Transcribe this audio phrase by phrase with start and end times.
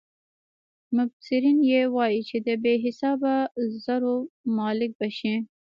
[0.95, 3.33] مبصرین یې وايي چې د بې حسابه
[3.83, 4.13] زرو
[4.57, 5.35] مالک به شي.